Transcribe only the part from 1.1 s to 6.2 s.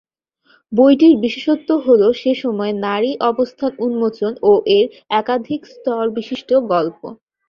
বিশেষত্ব হল সে সময়ে নারী অবস্থান উন্মোচন ও এর একাধিক-স্তর